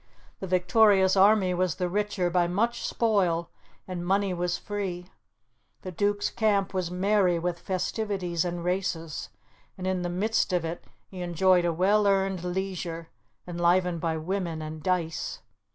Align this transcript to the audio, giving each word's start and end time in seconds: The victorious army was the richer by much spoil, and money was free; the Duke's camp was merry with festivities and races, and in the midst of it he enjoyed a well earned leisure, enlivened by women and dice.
The 0.39 0.47
victorious 0.47 1.15
army 1.15 1.53
was 1.53 1.75
the 1.75 1.87
richer 1.87 2.31
by 2.31 2.47
much 2.47 2.83
spoil, 2.87 3.51
and 3.87 4.03
money 4.03 4.33
was 4.33 4.57
free; 4.57 5.05
the 5.83 5.91
Duke's 5.91 6.31
camp 6.31 6.73
was 6.73 6.89
merry 6.89 7.37
with 7.37 7.59
festivities 7.59 8.43
and 8.43 8.63
races, 8.63 9.29
and 9.77 9.85
in 9.85 10.01
the 10.01 10.09
midst 10.09 10.53
of 10.53 10.65
it 10.65 10.85
he 11.05 11.21
enjoyed 11.21 11.65
a 11.65 11.71
well 11.71 12.07
earned 12.07 12.43
leisure, 12.43 13.09
enlivened 13.47 14.01
by 14.01 14.17
women 14.17 14.59
and 14.59 14.81
dice. 14.81 15.39